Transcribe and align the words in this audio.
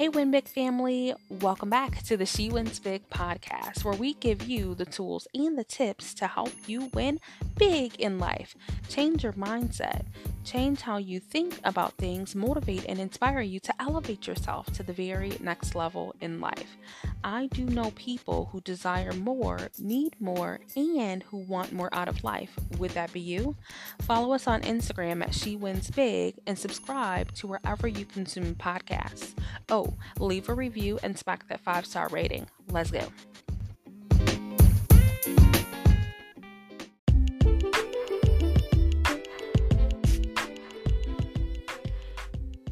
Hey, 0.00 0.08
Win 0.08 0.30
Big 0.30 0.48
family, 0.48 1.12
welcome 1.28 1.68
back 1.68 2.02
to 2.04 2.16
the 2.16 2.24
She 2.24 2.48
Wins 2.48 2.78
Big 2.78 3.06
podcast, 3.10 3.84
where 3.84 3.92
we 3.92 4.14
give 4.14 4.48
you 4.48 4.74
the 4.74 4.86
tools 4.86 5.28
and 5.34 5.58
the 5.58 5.62
tips 5.62 6.14
to 6.14 6.26
help 6.26 6.54
you 6.66 6.86
win 6.94 7.20
big 7.60 7.94
in 8.00 8.18
life. 8.18 8.56
Change 8.88 9.22
your 9.22 9.34
mindset, 9.34 10.06
change 10.44 10.80
how 10.80 10.96
you 10.96 11.20
think 11.20 11.60
about 11.62 11.92
things, 11.98 12.34
motivate 12.34 12.86
and 12.88 12.98
inspire 12.98 13.42
you 13.42 13.60
to 13.60 13.74
elevate 13.78 14.26
yourself 14.26 14.64
to 14.72 14.82
the 14.82 14.94
very 14.94 15.32
next 15.40 15.74
level 15.74 16.14
in 16.22 16.40
life. 16.40 16.78
I 17.22 17.48
do 17.48 17.64
know 17.66 17.90
people 17.90 18.48
who 18.50 18.62
desire 18.62 19.12
more, 19.12 19.68
need 19.78 20.18
more, 20.18 20.60
and 20.74 21.22
who 21.24 21.36
want 21.36 21.74
more 21.74 21.90
out 21.92 22.08
of 22.08 22.24
life. 22.24 22.58
Would 22.78 22.92
that 22.92 23.12
be 23.12 23.20
you? 23.20 23.56
Follow 24.00 24.32
us 24.32 24.46
on 24.46 24.62
Instagram 24.62 25.22
at 25.22 25.34
She 25.34 25.54
Wins 25.54 25.90
Big 25.90 26.36
and 26.46 26.58
subscribe 26.58 27.30
to 27.34 27.46
wherever 27.46 27.86
you 27.86 28.06
consume 28.06 28.54
podcasts. 28.54 29.34
Oh, 29.68 29.98
leave 30.18 30.48
a 30.48 30.54
review 30.54 30.98
and 31.02 31.18
smack 31.18 31.46
that 31.48 31.60
five 31.60 31.84
star 31.84 32.08
rating. 32.08 32.46
Let's 32.70 32.90
go. 32.90 33.06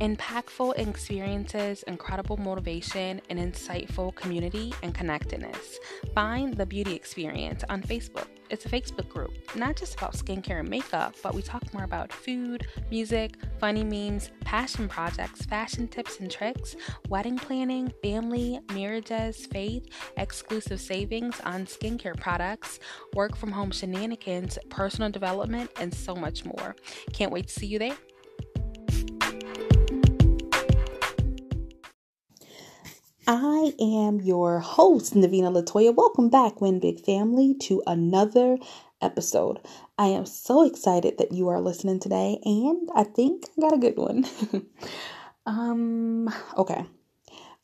Impactful 0.01 0.79
experiences, 0.79 1.83
incredible 1.89 2.37
motivation, 2.37 3.21
and 3.31 3.39
insightful 3.41 4.15
community 4.15 4.73
and 4.85 4.95
connectedness. 4.95 5.81
Find 6.15 6.55
the 6.55 6.65
Beauty 6.65 6.95
Experience 6.95 7.65
on 7.69 7.83
Facebook. 7.83 8.27
It's 8.49 8.65
a 8.65 8.69
Facebook 8.69 9.09
group, 9.09 9.33
not 9.57 9.75
just 9.75 9.97
about 9.97 10.15
skincare 10.15 10.61
and 10.61 10.69
makeup, 10.69 11.17
but 11.21 11.35
we 11.35 11.43
talk 11.43 11.75
more 11.75 11.83
about 11.83 12.13
food, 12.13 12.69
music, 12.93 13.35
funny 13.59 13.83
memes, 13.83 14.31
passion 14.45 14.89
projects, 14.89 15.45
fashion 15.45 15.89
tips 15.89 16.21
and 16.21 16.31
tricks, 16.31 16.77
wedding 17.09 17.37
planning, 17.37 17.93
family, 18.01 18.61
marriages, 18.73 19.47
faith, 19.47 19.89
exclusive 20.17 20.81
savings 20.81 21.41
on 21.41 21.67
skincare 21.67 22.19
products, 22.19 22.79
work 23.15 23.37
from 23.37 23.51
home 23.51 23.73
shenanigans, 23.73 24.59
personal 24.71 25.11
development, 25.11 25.71
and 25.81 25.93
so 25.93 26.15
much 26.15 26.45
more. 26.45 26.77
Can't 27.13 27.33
wait 27.33 27.49
to 27.49 27.53
see 27.53 27.67
you 27.67 27.81
there. 27.81 27.97
I 33.31 33.75
am 33.79 34.23
your 34.23 34.61
host, 34.61 35.15
Navina 35.15 35.53
Latoya. 35.53 35.95
Welcome 35.95 36.31
back, 36.31 36.63
Win 36.63 36.81
Big 36.81 37.05
Family, 37.05 37.55
to 37.61 37.83
another 37.87 38.57
episode. 39.03 39.61
I 39.99 40.07
am 40.07 40.27
so 40.27 40.67
excited 40.67 41.19
that 41.19 41.33
you 41.33 41.49
are 41.49 41.61
listening 41.61 42.01
today, 42.01 42.41
and 42.43 42.89
I 42.95 43.05
think 43.05 43.45
I 43.59 43.61
got 43.61 43.75
a 43.75 43.79
good 43.79 43.99
one. 43.99 44.27
um, 45.47 46.31
okay. 46.57 46.87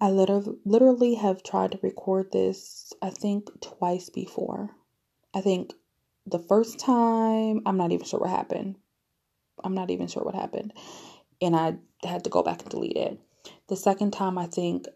I 0.00 0.10
literally, 0.10 0.58
literally 0.66 1.14
have 1.14 1.42
tried 1.42 1.72
to 1.72 1.80
record 1.82 2.32
this, 2.32 2.92
I 3.02 3.10
think, 3.10 3.48
twice 3.62 4.10
before. 4.10 4.70
I 5.34 5.40
think 5.40 5.72
the 6.26 6.40
first 6.40 6.78
time, 6.78 7.62
I'm 7.66 7.78
not 7.78 7.92
even 7.92 8.06
sure 8.06 8.20
what 8.20 8.30
happened. 8.30 8.76
I'm 9.64 9.74
not 9.74 9.90
even 9.90 10.08
sure 10.08 10.24
what 10.24 10.34
happened. 10.34 10.74
And 11.40 11.56
I 11.56 11.76
had 12.02 12.24
to 12.24 12.30
go 12.30 12.42
back 12.42 12.62
and 12.62 12.70
delete 12.70 12.98
it. 12.98 13.18
The 13.68 13.76
second 13.76 14.12
time, 14.12 14.38
I 14.38 14.46
think 14.46 14.86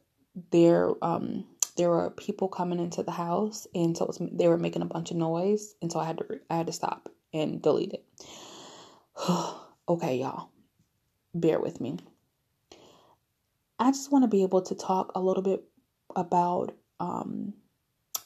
there 0.51 0.91
um 1.03 1.45
there 1.77 1.91
were 1.91 2.11
people 2.11 2.49
coming 2.49 2.81
into 2.81 3.03
the 3.03 3.13
house 3.13 3.67
and 3.75 3.97
so 3.97 4.07
was, 4.07 4.21
they 4.33 4.49
were 4.49 4.59
making 4.59 4.83
a 4.83 4.87
bunch 4.87 5.11
of 5.11 5.17
noise 5.17 5.75
and 5.81 5.91
so 5.93 5.99
I 5.99 6.07
had 6.07 6.19
to 6.19 6.41
I 6.51 6.57
had 6.57 6.67
to 6.67 6.73
stop 6.73 7.09
and 7.33 7.63
delete 7.63 7.93
it. 7.93 8.05
okay, 9.89 10.17
y'all. 10.17 10.51
Bear 11.35 11.61
with 11.61 11.81
me. 11.81 11.99
I 13.79 13.91
just 13.91 14.11
want 14.11 14.25
to 14.25 14.29
be 14.29 14.43
able 14.43 14.63
to 14.63 14.75
talk 14.75 15.13
a 15.15 15.21
little 15.21 15.43
bit 15.43 15.63
about 16.17 16.75
um 17.01 17.55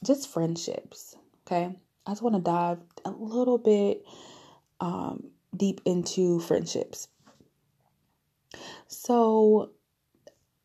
just 0.04 0.28
friendships, 0.28 1.16
okay? 1.46 1.76
I 2.06 2.10
just 2.10 2.22
want 2.22 2.36
to 2.36 2.42
dive 2.42 2.78
a 3.04 3.10
little 3.10 3.58
bit 3.58 4.04
um 4.80 5.30
deep 5.56 5.80
into 5.84 6.40
friendships. 6.40 7.08
So, 8.86 9.70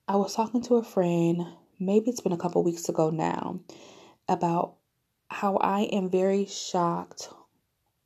I 0.09 0.15
was 0.15 0.33
talking 0.33 0.61
to 0.63 0.75
a 0.75 0.83
friend, 0.83 1.45
maybe 1.79 2.09
it's 2.09 2.21
been 2.21 2.31
a 2.31 2.37
couple 2.37 2.63
weeks 2.63 2.87
ago 2.87 3.09
now, 3.09 3.59
about 4.29 4.75
how 5.27 5.57
I 5.57 5.81
am 5.81 6.09
very 6.09 6.45
shocked 6.45 7.29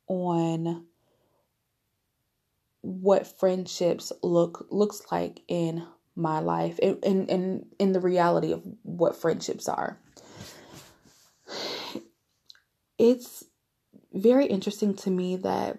on 0.08 0.86
what 2.80 3.38
friendships 3.38 4.12
look 4.22 4.66
looks 4.70 5.02
like 5.12 5.42
in 5.46 5.86
my 6.16 6.40
life 6.40 6.80
and 6.82 6.98
in, 7.04 7.26
in, 7.28 7.66
in 7.78 7.92
the 7.92 8.00
reality 8.00 8.52
of 8.52 8.66
what 8.82 9.14
friendships 9.14 9.68
are. 9.68 9.98
It's 12.98 13.44
very 14.12 14.46
interesting 14.46 14.94
to 14.96 15.10
me 15.10 15.36
that 15.36 15.78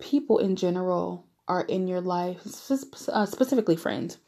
people 0.00 0.38
in 0.38 0.56
general 0.56 1.26
are 1.48 1.62
in 1.62 1.86
your 1.86 2.00
life, 2.00 2.40
uh, 3.08 3.26
specifically 3.26 3.76
friends, 3.76 4.18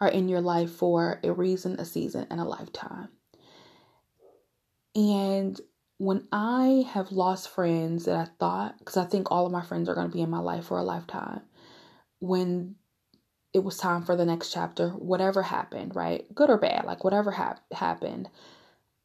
are 0.00 0.08
in 0.08 0.28
your 0.28 0.40
life 0.40 0.70
for 0.70 1.20
a 1.22 1.32
reason, 1.32 1.78
a 1.78 1.84
season, 1.84 2.26
and 2.30 2.40
a 2.40 2.44
lifetime. 2.44 3.08
And 4.94 5.60
when 5.98 6.26
I 6.32 6.86
have 6.90 7.12
lost 7.12 7.50
friends 7.50 8.04
that 8.04 8.16
I 8.16 8.30
thought, 8.38 8.78
because 8.78 8.96
I 8.96 9.04
think 9.04 9.30
all 9.30 9.46
of 9.46 9.52
my 9.52 9.62
friends 9.62 9.88
are 9.88 9.94
going 9.94 10.08
to 10.08 10.12
be 10.12 10.22
in 10.22 10.30
my 10.30 10.38
life 10.38 10.66
for 10.66 10.78
a 10.78 10.82
lifetime, 10.82 11.42
when 12.18 12.76
it 13.52 13.64
was 13.64 13.78
time 13.78 14.02
for 14.02 14.16
the 14.16 14.26
next 14.26 14.52
chapter, 14.52 14.90
whatever 14.90 15.42
happened, 15.42 15.96
right? 15.96 16.26
Good 16.34 16.50
or 16.50 16.58
bad, 16.58 16.84
like 16.84 17.04
whatever 17.04 17.30
ha- 17.30 17.58
happened, 17.72 18.28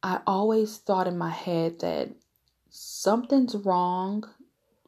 I 0.02 0.20
always 0.26 0.78
thought 0.78 1.06
in 1.06 1.16
my 1.16 1.30
head 1.30 1.80
that 1.80 2.10
something's 2.68 3.54
wrong. 3.54 4.24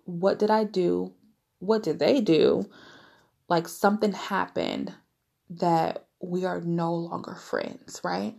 What 0.05 0.39
did 0.39 0.51
I 0.51 0.65
do? 0.65 1.13
What 1.61 1.83
did 1.83 1.99
they 1.99 2.21
do? 2.21 2.69
Like 3.49 3.69
something 3.69 4.13
happened 4.13 4.95
that 5.51 6.07
we 6.21 6.45
are 6.45 6.61
no 6.61 6.95
longer 6.95 7.35
friends, 7.35 8.01
right? 8.03 8.35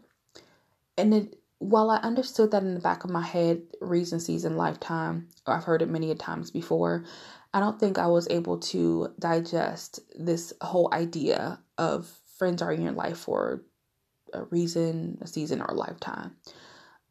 And 0.98 1.14
it, 1.14 1.40
while 1.60 1.90
I 1.90 1.98
understood 1.98 2.52
that 2.52 2.64
in 2.64 2.74
the 2.74 2.80
back 2.80 3.04
of 3.04 3.10
my 3.10 3.22
head, 3.22 3.62
reason, 3.82 4.20
season, 4.20 4.58
lifetime, 4.58 5.30
I've 5.46 5.64
heard 5.64 5.82
it 5.82 5.90
many 5.90 6.12
a 6.12 6.16
times 6.16 6.52
before, 6.52 7.06
I 7.54 7.60
don't 7.60 7.80
think 7.80 7.98
I 7.98 8.08
was 8.08 8.28
able 8.30 8.60
to 8.60 9.14
digest 9.20 10.00
this 10.18 10.54
whole 10.62 10.90
idea 10.94 11.60
of 11.78 12.08
friends 12.38 12.62
are 12.62 12.72
in 12.72 12.82
your 12.82 12.92
life 12.92 13.18
for 13.18 13.64
a 14.34 14.44
reason, 14.46 15.18
a 15.22 15.28
season, 15.28 15.62
or 15.62 15.68
a 15.68 15.74
lifetime. 15.74 16.36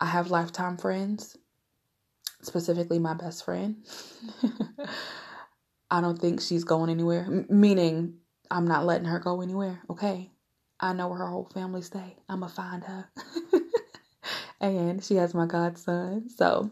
I 0.00 0.06
have 0.06 0.30
lifetime 0.30 0.76
friends, 0.76 1.38
specifically 2.42 2.98
my 2.98 3.14
best 3.14 3.44
friend. 3.44 3.86
I 5.90 6.00
don't 6.00 6.18
think 6.18 6.40
she's 6.40 6.64
going 6.64 6.90
anywhere, 6.90 7.24
M- 7.24 7.46
meaning 7.48 8.14
I'm 8.50 8.66
not 8.66 8.86
letting 8.86 9.06
her 9.06 9.18
go 9.18 9.40
anywhere. 9.40 9.80
Okay. 9.90 10.30
I 10.80 10.92
know 10.92 11.08
where 11.08 11.18
her 11.18 11.30
whole 11.30 11.50
family 11.54 11.82
stay. 11.82 12.16
I'ma 12.28 12.48
find 12.48 12.84
her. 12.84 13.10
and 14.60 15.02
she 15.04 15.16
has 15.16 15.34
my 15.34 15.46
godson. 15.46 16.28
So 16.28 16.70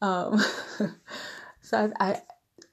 um 0.00 0.42
so 1.60 1.92
I, 2.00 2.10
I 2.10 2.22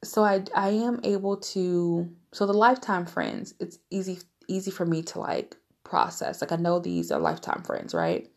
so 0.04 0.24
I 0.24 0.44
I 0.56 0.70
am 0.70 1.00
able 1.04 1.38
to 1.38 2.10
so 2.34 2.46
the 2.46 2.54
lifetime 2.54 3.06
friends, 3.06 3.54
it's 3.60 3.80
easy 3.90 4.20
easy 4.48 4.72
for 4.72 4.86
me 4.86 5.02
to 5.04 5.20
like 5.20 5.56
process. 5.84 6.42
Like 6.42 6.52
I 6.52 6.58
know 6.58 6.80
these 6.80 7.12
are 7.12 7.20
lifetime 7.20 7.64
friends, 7.64 7.94
right? 7.94 8.30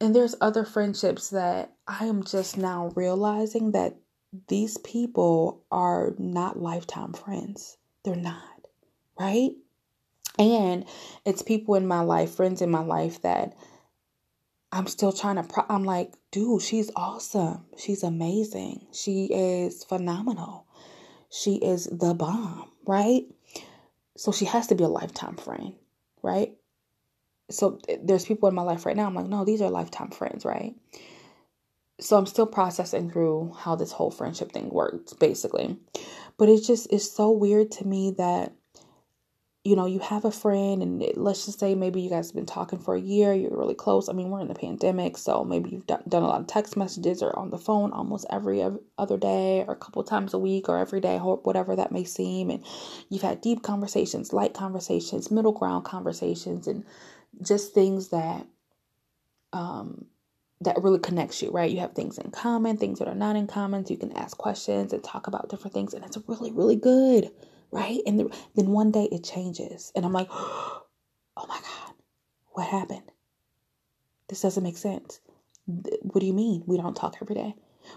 And 0.00 0.14
there's 0.14 0.34
other 0.40 0.64
friendships 0.64 1.30
that 1.30 1.74
I 1.86 2.06
am 2.06 2.24
just 2.24 2.58
now 2.58 2.92
realizing 2.96 3.72
that 3.72 3.96
these 4.48 4.78
people 4.78 5.64
are 5.70 6.14
not 6.18 6.60
lifetime 6.60 7.12
friends. 7.12 7.76
They're 8.04 8.16
not, 8.16 8.66
right? 9.18 9.50
And 10.38 10.84
it's 11.24 11.42
people 11.42 11.74
in 11.74 11.86
my 11.86 12.00
life, 12.00 12.34
friends 12.34 12.62
in 12.62 12.70
my 12.70 12.82
life 12.82 13.22
that 13.22 13.54
I'm 14.72 14.86
still 14.86 15.12
trying 15.12 15.36
to, 15.36 15.42
pro- 15.42 15.66
I'm 15.68 15.84
like, 15.84 16.14
dude, 16.30 16.62
she's 16.62 16.90
awesome. 16.96 17.66
She's 17.76 18.02
amazing. 18.02 18.86
She 18.92 19.26
is 19.26 19.84
phenomenal. 19.84 20.66
She 21.30 21.56
is 21.56 21.84
the 21.84 22.14
bomb, 22.14 22.70
right? 22.86 23.24
So 24.16 24.32
she 24.32 24.46
has 24.46 24.66
to 24.68 24.74
be 24.74 24.84
a 24.84 24.88
lifetime 24.88 25.36
friend, 25.36 25.74
right? 26.22 26.54
So 27.50 27.78
eh, 27.88 27.98
there's 28.02 28.24
people 28.24 28.48
in 28.48 28.54
my 28.54 28.62
life 28.62 28.86
right 28.86 28.96
now. 28.96 29.06
I'm 29.06 29.14
like, 29.14 29.26
no, 29.26 29.44
these 29.44 29.60
are 29.62 29.70
lifetime 29.70 30.10
friends, 30.10 30.44
right? 30.44 30.74
So 32.00 32.16
I'm 32.16 32.26
still 32.26 32.46
processing 32.46 33.10
through 33.10 33.54
how 33.58 33.76
this 33.76 33.92
whole 33.92 34.10
friendship 34.10 34.52
thing 34.52 34.70
works, 34.70 35.12
basically. 35.12 35.76
But 36.42 36.48
it's 36.48 36.66
just, 36.66 36.88
it's 36.90 37.08
so 37.08 37.30
weird 37.30 37.70
to 37.70 37.86
me 37.86 38.10
that 38.18 38.52
you 39.64 39.76
know, 39.76 39.86
you 39.86 40.00
have 40.00 40.24
a 40.24 40.32
friend, 40.32 40.82
and 40.82 41.04
let's 41.14 41.46
just 41.46 41.60
say 41.60 41.76
maybe 41.76 42.00
you 42.00 42.10
guys 42.10 42.30
have 42.30 42.34
been 42.34 42.46
talking 42.46 42.80
for 42.80 42.96
a 42.96 43.00
year, 43.00 43.32
you're 43.32 43.56
really 43.56 43.76
close. 43.76 44.08
I 44.08 44.12
mean, 44.12 44.28
we're 44.28 44.40
in 44.40 44.48
the 44.48 44.54
pandemic, 44.54 45.16
so 45.16 45.44
maybe 45.44 45.70
you've 45.70 45.86
done, 45.86 46.02
done 46.08 46.24
a 46.24 46.26
lot 46.26 46.40
of 46.40 46.48
text 46.48 46.76
messages 46.76 47.22
or 47.22 47.38
on 47.38 47.50
the 47.50 47.58
phone 47.58 47.92
almost 47.92 48.26
every 48.28 48.60
other 48.98 49.16
day, 49.16 49.64
or 49.68 49.74
a 49.74 49.76
couple 49.76 50.02
times 50.02 50.34
a 50.34 50.38
week, 50.38 50.68
or 50.68 50.78
every 50.78 51.00
day, 51.00 51.18
whatever 51.18 51.76
that 51.76 51.92
may 51.92 52.02
seem. 52.02 52.50
And 52.50 52.64
you've 53.08 53.22
had 53.22 53.40
deep 53.40 53.62
conversations, 53.62 54.32
light 54.32 54.52
conversations, 54.52 55.30
middle 55.30 55.52
ground 55.52 55.84
conversations, 55.84 56.66
and 56.66 56.84
just 57.40 57.72
things 57.72 58.08
that, 58.08 58.48
um, 59.52 60.06
that 60.64 60.82
really 60.82 60.98
connects 60.98 61.42
you, 61.42 61.50
right? 61.50 61.70
You 61.70 61.80
have 61.80 61.92
things 61.92 62.18
in 62.18 62.30
common, 62.30 62.76
things 62.76 62.98
that 62.98 63.08
are 63.08 63.14
not 63.14 63.36
in 63.36 63.46
common. 63.46 63.84
So 63.84 63.92
you 63.92 63.98
can 63.98 64.16
ask 64.16 64.36
questions 64.36 64.92
and 64.92 65.02
talk 65.02 65.26
about 65.26 65.48
different 65.48 65.74
things, 65.74 65.94
and 65.94 66.04
it's 66.04 66.18
really, 66.26 66.52
really 66.52 66.76
good 66.76 67.30
right? 67.72 68.00
And 68.06 68.20
the, 68.20 68.36
then 68.54 68.68
one 68.68 68.92
day 68.92 69.08
it 69.10 69.24
changes, 69.24 69.90
and 69.96 70.04
I'm 70.04 70.12
like, 70.12 70.28
oh 70.30 70.84
my 71.36 71.58
God, 71.58 71.94
what 72.52 72.68
happened? 72.68 73.10
This 74.28 74.42
doesn't 74.42 74.62
make 74.62 74.76
sense. 74.76 75.20
What 75.66 76.20
do 76.20 76.26
you 76.26 76.32
mean 76.32 76.62
we 76.66 76.76
don't 76.76 76.94
talk 76.94 77.16
every 77.20 77.34
day? 77.34 77.54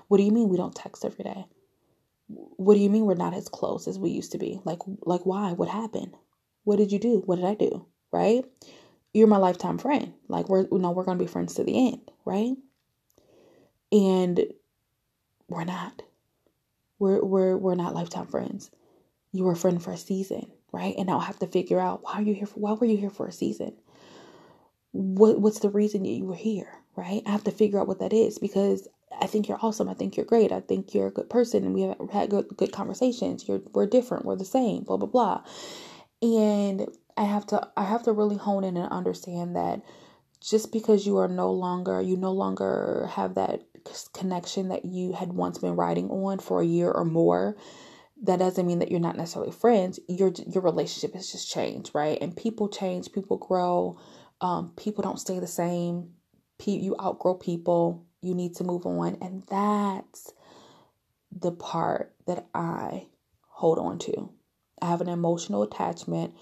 What 0.07 0.17
do 0.17 0.23
you 0.23 0.31
mean 0.31 0.49
we 0.49 0.57
don't 0.57 0.75
text 0.75 1.05
every 1.05 1.23
day? 1.23 1.45
What 2.27 2.73
do 2.73 2.79
you 2.79 2.89
mean 2.89 3.05
we're 3.05 3.15
not 3.15 3.35
as 3.35 3.47
close 3.47 3.87
as 3.87 3.99
we 3.99 4.09
used 4.09 4.31
to 4.31 4.37
be? 4.37 4.59
Like, 4.65 4.79
like 5.01 5.25
why? 5.25 5.51
What 5.51 5.69
happened? 5.69 6.15
What 6.63 6.77
did 6.77 6.91
you 6.91 6.99
do? 6.99 7.21
What 7.25 7.35
did 7.35 7.45
I 7.45 7.53
do? 7.53 7.85
Right? 8.11 8.45
You're 9.15 9.27
my 9.27 9.37
lifetime 9.37 9.79
friend. 9.79 10.13
Like 10.29 10.49
we're 10.49 10.67
you 10.71 10.79
know 10.79 10.91
we're 10.91 11.05
gonna 11.05 11.19
be 11.19 11.27
friends 11.27 11.55
to 11.55 11.63
the 11.63 11.89
end, 11.89 12.11
right? 12.25 12.55
And 13.91 14.45
we're 15.49 15.65
not. 15.65 16.03
We're 16.99 17.23
we're 17.23 17.57
we're 17.57 17.75
not 17.75 17.95
lifetime 17.95 18.27
friends 18.27 18.71
you 19.35 19.43
were 19.43 19.53
a 19.53 19.57
friend 19.57 19.83
for 19.83 19.91
a 19.91 19.97
season, 19.97 20.51
right? 20.71 20.95
And 20.97 21.07
now 21.07 21.19
I 21.19 21.25
have 21.25 21.39
to 21.39 21.47
figure 21.47 21.79
out 21.79 22.03
why 22.03 22.13
are 22.13 22.21
you 22.21 22.33
here 22.33 22.47
for 22.47 22.59
why 22.59 22.73
were 22.73 22.85
you 22.85 22.97
here 22.97 23.09
for 23.09 23.27
a 23.27 23.33
season? 23.33 23.73
What 24.93 25.39
what's 25.41 25.59
the 25.59 25.69
reason 25.69 26.03
that 26.03 26.09
you 26.09 26.25
were 26.25 26.35
here, 26.35 26.69
right? 26.95 27.21
I 27.25 27.31
have 27.31 27.43
to 27.45 27.51
figure 27.51 27.79
out 27.79 27.87
what 27.87 27.99
that 27.99 28.13
is 28.13 28.39
because 28.39 28.87
I 29.19 29.27
think 29.27 29.47
you're 29.49 29.59
awesome. 29.61 29.89
I 29.89 29.93
think 29.93 30.15
you're 30.15 30.25
great. 30.25 30.53
I 30.53 30.61
think 30.61 30.93
you're 30.93 31.07
a 31.07 31.11
good 31.13 31.29
person 31.29 31.65
and 31.65 31.73
we 31.73 31.81
have 31.81 31.97
had 32.11 32.29
good 32.29 32.47
good 32.55 32.71
conversations. 32.71 33.47
You're 33.47 33.61
we're 33.73 33.87
different. 33.87 34.25
We're 34.25 34.37
the 34.37 34.45
same, 34.45 34.83
blah 34.83 34.97
blah 34.97 35.09
blah. 35.09 35.43
And 36.21 36.87
I 37.17 37.23
have 37.23 37.45
to 37.47 37.69
I 37.77 37.83
have 37.85 38.03
to 38.03 38.11
really 38.11 38.37
hone 38.37 38.63
in 38.63 38.77
and 38.77 38.91
understand 38.91 39.55
that 39.55 39.81
just 40.41 40.71
because 40.71 41.05
you 41.05 41.17
are 41.17 41.27
no 41.27 41.51
longer 41.51 42.01
you 42.01 42.17
no 42.17 42.31
longer 42.31 43.09
have 43.13 43.35
that 43.35 43.61
connection 44.13 44.69
that 44.69 44.85
you 44.85 45.13
had 45.13 45.31
once 45.33 45.59
been 45.59 45.75
riding 45.75 46.09
on 46.09 46.39
for 46.39 46.61
a 46.61 46.65
year 46.65 46.91
or 46.91 47.05
more 47.05 47.55
that 48.23 48.39
doesn't 48.39 48.65
mean 48.65 48.79
that 48.79 48.91
you're 48.91 48.99
not 48.99 49.17
necessarily 49.17 49.51
friends. 49.51 49.99
Your 50.07 50.31
your 50.47 50.63
relationship 50.63 51.13
has 51.15 51.31
just 51.31 51.51
changed, 51.51 51.91
right? 51.93 52.17
And 52.21 52.35
people 52.35 52.69
change, 52.69 53.11
people 53.11 53.37
grow. 53.37 53.99
Um, 54.41 54.73
people 54.77 55.01
don't 55.03 55.19
stay 55.19 55.39
the 55.39 55.47
same. 55.47 56.11
You 56.65 56.95
outgrow 56.99 57.35
people. 57.35 58.05
You 58.21 58.33
need 58.33 58.55
to 58.55 58.63
move 58.63 58.85
on, 58.85 59.17
and 59.21 59.43
that's 59.49 60.31
the 61.31 61.51
part 61.51 62.15
that 62.25 62.47
I 62.55 63.07
hold 63.47 63.77
on 63.77 63.99
to. 63.99 64.31
I 64.81 64.87
have 64.87 65.01
an 65.01 65.09
emotional 65.09 65.63
attachment 65.63 66.33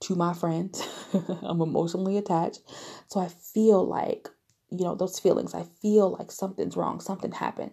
to 0.00 0.14
my 0.14 0.32
friends. 0.32 0.86
I'm 1.42 1.60
emotionally 1.60 2.18
attached, 2.18 2.60
so 3.08 3.20
I 3.20 3.28
feel 3.28 3.86
like 3.86 4.28
you 4.70 4.84
know 4.84 4.94
those 4.94 5.18
feelings. 5.18 5.54
I 5.54 5.64
feel 5.80 6.10
like 6.10 6.30
something's 6.30 6.76
wrong. 6.76 7.00
Something 7.00 7.32
happened 7.32 7.72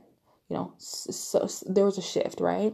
you 0.50 0.60
know 0.60 0.74
so, 0.78 1.48
so, 1.48 1.66
there 1.68 1.86
was 1.86 1.98
a 1.98 2.02
shift 2.02 2.40
right 2.40 2.74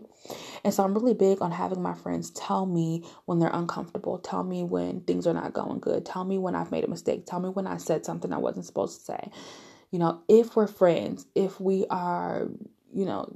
and 0.63 0.74
so 0.74 0.84
i'm 0.84 0.94
really 0.94 1.13
big 1.13 1.42
on 1.42 1.51
having 1.51 1.81
my 1.81 1.94
friends 1.94 2.31
tell 2.31 2.66
me 2.66 3.04
when 3.25 3.40
they're 3.40 3.50
uncomfortable 3.54 4.18
tell 4.19 4.44
me 4.44 4.63
when 4.63 5.01
things 5.01 5.28
are 5.28 5.34
not 5.34 5.54
going 5.54 5.80
good 5.80 6.06
tell 6.06 6.24
me 6.24 6.38
when 6.38 6.56
i've 6.56 6.72
made 6.72 6.84
a 6.84 6.90
mistake 6.90 7.25
tell 7.25 7.40
me 7.40 7.50
when 7.50 7.68
i 7.68 7.78
said 7.78 8.06
something 8.06 8.34
i 8.34 8.38
wasn't 8.38 8.66
supposed 8.66 9.00
to 9.00 9.06
say 9.06 9.31
you 9.92 10.00
know 10.00 10.22
if 10.28 10.56
we're 10.56 10.68
friends 10.68 11.25
if 11.36 11.60
we 11.62 11.86
are 11.90 12.50
you 12.94 13.06
know 13.06 13.31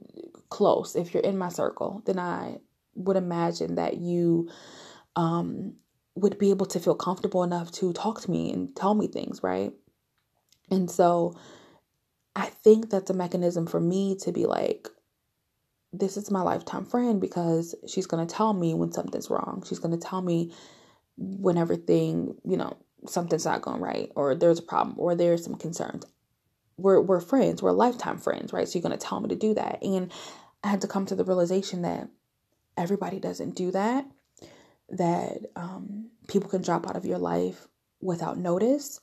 close 0.49 0.95
if 0.95 1.13
you're 1.13 1.23
in 1.23 1.37
my 1.37 1.49
circle 1.49 2.01
then 2.05 2.19
i 2.19 2.57
would 2.95 3.17
imagine 3.17 3.75
that 3.75 3.97
you 3.97 4.49
um 5.15 5.73
would 6.15 6.37
be 6.37 6.49
able 6.49 6.65
to 6.65 6.79
feel 6.79 6.95
comfortable 6.95 7.43
enough 7.43 7.71
to 7.71 7.91
talk 7.93 8.21
to 8.21 8.31
me 8.31 8.51
and 8.51 8.75
tell 8.75 8.93
me 8.93 9.07
things 9.07 9.41
right 9.43 9.73
and 10.69 10.89
so 10.89 11.35
I 12.35 12.47
think 12.47 12.89
that's 12.89 13.09
a 13.09 13.13
mechanism 13.13 13.67
for 13.67 13.79
me 13.79 14.15
to 14.21 14.31
be 14.31 14.45
like, 14.45 14.87
this 15.91 16.17
is 16.17 16.31
my 16.31 16.41
lifetime 16.41 16.85
friend 16.85 17.21
because 17.21 17.75
she's 17.87 18.07
going 18.07 18.25
to 18.25 18.33
tell 18.33 18.53
me 18.53 18.73
when 18.73 18.91
something's 18.91 19.29
wrong. 19.29 19.63
She's 19.67 19.79
going 19.79 19.97
to 19.97 20.03
tell 20.03 20.21
me 20.21 20.51
when 21.17 21.57
everything, 21.57 22.35
you 22.43 22.57
know, 22.57 22.77
something's 23.05 23.45
not 23.45 23.61
going 23.61 23.81
right 23.81 24.11
or 24.15 24.33
there's 24.33 24.59
a 24.59 24.63
problem 24.63 24.95
or 24.97 25.13
there's 25.13 25.43
some 25.43 25.55
concerns. 25.55 26.05
We're 26.77 26.99
we're 26.99 27.19
friends, 27.19 27.61
we're 27.61 27.71
lifetime 27.71 28.17
friends, 28.17 28.51
right? 28.51 28.67
So 28.67 28.79
you're 28.79 28.87
going 28.87 28.97
to 28.97 29.05
tell 29.05 29.19
me 29.19 29.29
to 29.29 29.35
do 29.35 29.53
that. 29.53 29.83
And 29.83 30.11
I 30.63 30.69
had 30.69 30.81
to 30.81 30.87
come 30.87 31.05
to 31.05 31.15
the 31.15 31.23
realization 31.23 31.83
that 31.83 32.09
everybody 32.75 33.19
doesn't 33.19 33.55
do 33.55 33.69
that. 33.71 34.07
That 34.97 35.51
um, 35.55 36.09
people 36.27 36.49
can 36.49 36.61
drop 36.61 36.87
out 36.87 36.95
of 36.95 37.05
your 37.05 37.17
life 37.19 37.67
without 38.01 38.37
notice 38.37 38.99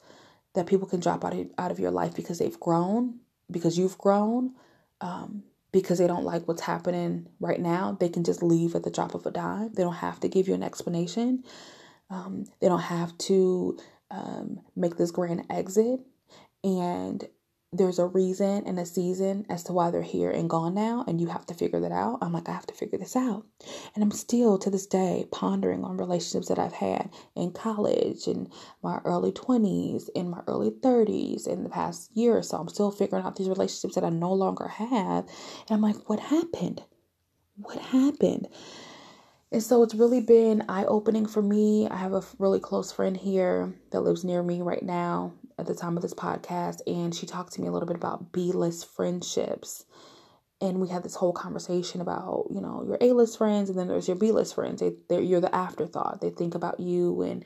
that 0.54 0.66
people 0.66 0.87
can 0.87 1.00
drop 1.00 1.25
out 1.25 1.34
of, 1.34 1.48
out 1.58 1.70
of 1.70 1.78
your 1.78 1.90
life 1.90 2.14
because 2.14 2.38
they've 2.38 2.58
grown, 2.58 3.20
because 3.50 3.78
you've 3.78 3.98
grown, 3.98 4.54
um, 5.00 5.44
because 5.72 5.98
they 5.98 6.06
don't 6.06 6.25
like 6.25 6.48
what's 6.48 6.62
happening 6.62 7.28
right 7.38 7.60
now. 7.60 7.96
They 7.98 8.08
can 8.08 8.25
just 8.25 8.42
leave 8.42 8.75
at 8.75 8.82
the 8.82 8.90
drop 8.90 9.14
of 9.14 9.26
a 9.26 9.31
dime. 9.31 9.72
They 9.72 9.82
don't 9.82 9.94
have 9.94 10.19
to 10.20 10.28
give 10.28 10.48
you 10.48 10.54
an 10.54 10.62
explanation. 10.62 11.44
Um, 12.10 12.46
they 12.60 12.69
don't 12.69 12.81
have 12.81 13.16
to 13.19 13.78
um, 14.10 14.60
make 14.75 14.96
this 14.96 15.12
grand 15.12 15.44
exit. 15.48 16.00
And 16.64 17.25
there's 17.72 18.00
a 18.00 18.06
reason 18.06 18.64
and 18.67 18.81
a 18.81 18.84
season 18.84 19.46
as 19.49 19.62
to 19.64 19.72
why 19.72 19.90
they're 19.90 20.02
here 20.02 20.31
and 20.31 20.50
gone 20.50 20.75
now, 20.75 21.05
and 21.06 21.20
you 21.20 21.28
have 21.28 21.46
to 21.46 21.55
figure 21.55 21.78
that 21.81 21.93
out. 21.93 22.19
I'm 22.20 22.32
like, 22.32 22.49
I 22.49 22.52
have 22.52 22.67
to 22.67 22.75
figure 22.75 22.99
this 22.99 23.14
out. 23.14 23.46
And 23.94 24.02
I'm 24.02 24.11
still 24.11 24.58
to 24.58 24.70
this 24.70 24.87
day 24.87 25.26
pondering 25.31 25.84
on 25.84 25.96
relationships 25.96 26.49
that 26.49 26.58
I've 26.58 26.72
had 26.72 27.11
in 27.37 27.52
college, 27.52 28.26
in 28.26 28.49
my 28.82 28.99
early 29.05 29.31
20s, 29.31 30.08
in 30.17 30.31
my 30.31 30.40
early 30.49 30.70
30s, 30.70 31.46
in 31.46 31.62
the 31.62 31.70
past 31.70 32.11
year 32.12 32.37
or 32.37 32.43
so. 32.43 32.58
I'm 32.58 32.69
still 32.69 32.90
figuring 32.90 33.25
out 33.25 33.37
these 33.37 33.49
relationships 33.49 33.94
that 33.94 34.05
I 34.05 34.11
no 34.11 34.32
longer 34.32 34.66
have. 34.66 35.26
And 35.26 35.70
I'm 35.70 35.81
like, 35.81 36.08
what 36.08 36.19
happened? 36.19 36.82
What 37.56 37.78
happened? 37.78 38.49
And 39.52 39.62
so 39.62 39.82
it's 39.82 39.94
really 39.94 40.20
been 40.20 40.64
eye 40.69 40.85
opening 40.85 41.26
for 41.26 41.43
me. 41.43 41.88
I 41.88 41.97
have 41.97 42.12
a 42.12 42.23
really 42.38 42.61
close 42.61 42.93
friend 42.93 43.17
here 43.17 43.75
that 43.91 44.02
lives 44.02 44.25
near 44.25 44.43
me 44.44 44.62
right 44.62 44.82
now 44.82 45.32
at 45.58 45.67
the 45.67 45.75
time 45.75 45.97
of 45.97 46.02
this 46.02 46.14
podcast, 46.14 46.81
and 46.87 47.14
she 47.14 47.26
talked 47.26 47.52
to 47.55 47.61
me 47.61 47.67
a 47.67 47.73
little 47.73 47.88
bit 47.88 47.97
about 47.97 48.32
B 48.32 48.52
list 48.52 48.87
friendships. 48.87 49.85
And 50.61 50.81
we 50.81 50.88
had 50.88 51.02
this 51.02 51.17
whole 51.17 51.32
conversation 51.32 52.00
about, 52.00 52.47
you 52.50 52.61
know, 52.61 52.85
your 52.87 52.99
A 53.00 53.12
list 53.12 53.38
friends, 53.38 53.71
and 53.71 53.78
then 53.78 53.88
there's 53.88 54.07
your 54.07 54.16
B 54.16 54.30
list 54.30 54.54
friends. 54.54 54.83
They, 55.09 55.21
you're 55.21 55.40
the 55.40 55.54
afterthought. 55.54 56.21
They 56.21 56.30
think 56.30 56.54
about 56.54 56.78
you 56.78 57.12
when, 57.12 57.45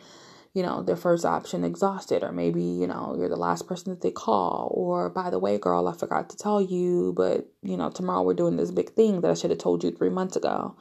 you 0.53 0.63
know, 0.63 0.83
their 0.83 0.97
first 0.97 1.25
option 1.25 1.65
exhausted, 1.65 2.23
or 2.23 2.33
maybe, 2.33 2.63
you 2.63 2.87
know, 2.87 3.15
you're 3.17 3.29
the 3.29 3.37
last 3.37 3.67
person 3.67 3.91
that 3.91 4.03
they 4.03 4.11
call. 4.11 4.71
Or, 4.75 5.09
by 5.09 5.31
the 5.31 5.39
way, 5.39 5.59
girl, 5.59 5.89
I 5.89 5.97
forgot 5.97 6.29
to 6.31 6.37
tell 6.37 6.61
you, 6.61 7.15
but, 7.17 7.49
you 7.63 7.77
know, 7.77 7.89
tomorrow 7.89 8.23
we're 8.23 8.35
doing 8.35 8.57
this 8.57 8.71
big 8.71 8.91
thing 8.91 9.23
that 9.23 9.31
I 9.31 9.35
should 9.35 9.51
have 9.51 9.59
told 9.59 9.83
you 9.83 9.91
three 9.91 10.11
months 10.11 10.37
ago. 10.37 10.77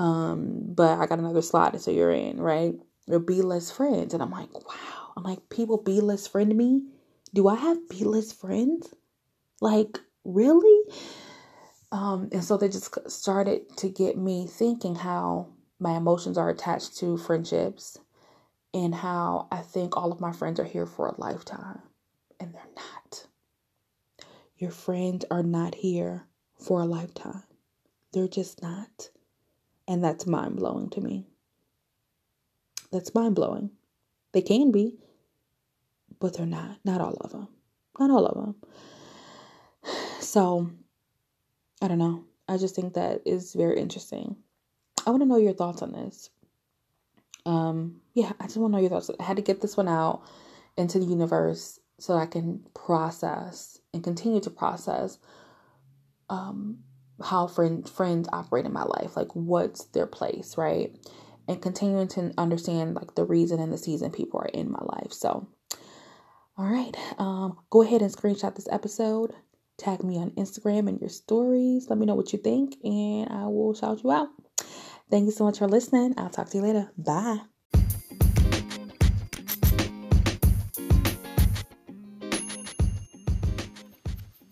Um, 0.00 0.62
but 0.74 0.98
I 0.98 1.06
got 1.06 1.18
another 1.18 1.42
slot, 1.42 1.80
so 1.80 1.90
you're 1.90 2.10
in, 2.10 2.40
right? 2.40 2.74
Or 3.08 3.18
B 3.18 3.42
list 3.42 3.74
friends. 3.74 4.14
And 4.14 4.22
I'm 4.22 4.30
like, 4.30 4.52
wow 4.66 5.00
I'm 5.16 5.22
like, 5.22 5.48
people 5.48 5.76
B 5.76 6.00
list 6.00 6.32
friend 6.32 6.54
me? 6.56 6.82
Do 7.34 7.48
I 7.48 7.56
have 7.56 7.88
B 7.88 8.04
list 8.04 8.40
friends? 8.40 8.94
Like, 9.60 9.98
really? 10.24 10.94
Um, 11.92 12.28
and 12.32 12.42
so 12.42 12.56
they 12.56 12.68
just 12.68 13.10
started 13.10 13.76
to 13.78 13.88
get 13.88 14.16
me 14.16 14.46
thinking 14.46 14.94
how 14.94 15.48
my 15.78 15.96
emotions 15.96 16.38
are 16.38 16.48
attached 16.48 16.96
to 16.98 17.16
friendships 17.16 17.98
and 18.72 18.94
how 18.94 19.48
I 19.50 19.58
think 19.58 19.96
all 19.96 20.12
of 20.12 20.20
my 20.20 20.32
friends 20.32 20.60
are 20.60 20.64
here 20.64 20.86
for 20.86 21.08
a 21.08 21.20
lifetime. 21.20 21.82
And 22.38 22.54
they're 22.54 22.62
not. 22.76 23.26
Your 24.56 24.70
friends 24.70 25.24
are 25.30 25.42
not 25.42 25.74
here 25.74 26.26
for 26.58 26.80
a 26.80 26.86
lifetime. 26.86 27.42
They're 28.12 28.28
just 28.28 28.62
not. 28.62 29.10
And 29.90 30.04
that's 30.04 30.24
mind 30.24 30.54
blowing 30.54 30.88
to 30.90 31.00
me. 31.00 31.26
That's 32.92 33.12
mind 33.12 33.34
blowing. 33.34 33.70
They 34.30 34.40
can 34.40 34.70
be, 34.70 34.94
but 36.20 36.36
they're 36.36 36.46
not. 36.46 36.78
Not 36.84 37.00
all 37.00 37.14
of 37.14 37.32
them. 37.32 37.48
Not 37.98 38.10
all 38.12 38.24
of 38.26 38.36
them. 38.36 38.54
So, 40.20 40.70
I 41.82 41.88
don't 41.88 41.98
know. 41.98 42.24
I 42.46 42.56
just 42.56 42.76
think 42.76 42.94
that 42.94 43.22
is 43.26 43.52
very 43.52 43.80
interesting. 43.80 44.36
I 45.04 45.10
want 45.10 45.22
to 45.22 45.28
know 45.28 45.38
your 45.38 45.54
thoughts 45.54 45.82
on 45.82 45.90
this. 45.90 46.30
Um, 47.44 48.00
yeah, 48.14 48.30
I 48.38 48.44
just 48.44 48.58
want 48.58 48.72
to 48.72 48.76
know 48.76 48.80
your 48.80 48.90
thoughts. 48.90 49.10
I 49.18 49.24
had 49.24 49.38
to 49.38 49.42
get 49.42 49.60
this 49.60 49.76
one 49.76 49.88
out 49.88 50.22
into 50.76 51.00
the 51.00 51.06
universe 51.06 51.80
so 51.98 52.14
I 52.14 52.26
can 52.26 52.64
process 52.74 53.80
and 53.92 54.04
continue 54.04 54.40
to 54.40 54.50
process 54.50 55.18
um 56.28 56.78
how 57.22 57.46
friend 57.46 57.88
friends 57.88 58.28
operate 58.32 58.66
in 58.66 58.72
my 58.72 58.84
life. 58.84 59.16
Like 59.16 59.34
what's 59.34 59.84
their 59.86 60.06
place, 60.06 60.56
right? 60.56 60.94
and 61.50 61.60
continuing 61.60 62.06
to 62.06 62.32
understand 62.38 62.94
like 62.94 63.16
the 63.16 63.24
reason 63.24 63.58
and 63.58 63.72
the 63.72 63.78
season 63.78 64.12
people 64.12 64.38
are 64.38 64.50
in 64.54 64.70
my 64.70 64.78
life. 64.82 65.12
So, 65.12 65.48
all 66.56 66.64
right, 66.64 66.94
um, 67.18 67.58
go 67.70 67.82
ahead 67.82 68.02
and 68.02 68.14
screenshot 68.14 68.54
this 68.54 68.68
episode. 68.70 69.32
Tag 69.76 70.04
me 70.04 70.18
on 70.18 70.30
Instagram 70.32 70.88
and 70.88 71.00
your 71.00 71.10
stories. 71.10 71.88
Let 71.88 71.98
me 71.98 72.06
know 72.06 72.14
what 72.14 72.32
you 72.32 72.38
think, 72.38 72.76
and 72.84 73.28
I 73.30 73.46
will 73.46 73.74
shout 73.74 74.04
you 74.04 74.12
out. 74.12 74.28
Thank 75.10 75.24
you 75.24 75.32
so 75.32 75.44
much 75.44 75.58
for 75.58 75.66
listening. 75.66 76.14
I'll 76.18 76.30
talk 76.30 76.50
to 76.50 76.58
you 76.58 76.62
later. 76.62 76.92
Bye. 76.96 77.40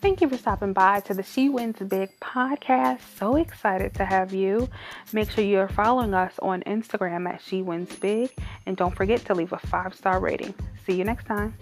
Thank 0.08 0.22
you 0.22 0.28
for 0.30 0.38
stopping 0.38 0.72
by 0.72 1.00
to 1.00 1.12
the 1.12 1.22
She 1.22 1.50
Wins 1.50 1.76
Big 1.86 2.18
podcast. 2.18 3.00
So 3.18 3.36
excited 3.36 3.92
to 3.96 4.06
have 4.06 4.32
you. 4.32 4.66
Make 5.12 5.30
sure 5.30 5.44
you're 5.44 5.68
following 5.68 6.14
us 6.14 6.32
on 6.40 6.62
Instagram 6.62 7.28
at 7.28 7.42
She 7.42 7.60
Wins 7.60 7.94
Big 7.96 8.30
and 8.64 8.74
don't 8.74 8.96
forget 8.96 9.22
to 9.26 9.34
leave 9.34 9.52
a 9.52 9.58
five 9.58 9.94
star 9.94 10.18
rating. 10.18 10.54
See 10.86 10.94
you 10.94 11.04
next 11.04 11.26
time. 11.26 11.52